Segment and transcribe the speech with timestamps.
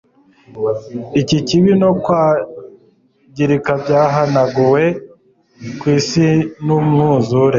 [1.21, 4.83] Iki kibi no kwangirika byahanaguwe
[5.79, 6.27] ku isi
[6.65, 7.49] numwuzure